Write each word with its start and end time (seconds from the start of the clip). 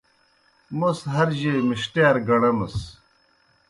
موْس 0.77 0.99
ہر 1.13 1.27
جیئے 1.37 1.53
مِݜتِیار 1.67 2.15
گݨَمَس۔ 2.27 2.75